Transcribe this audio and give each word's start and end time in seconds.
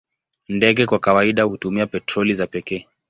Ndege 0.49 0.85
kwa 0.85 0.99
kawaida 0.99 1.43
hutumia 1.43 1.87
petroli 1.87 2.33
za 2.33 2.47
pekee. 2.47 2.87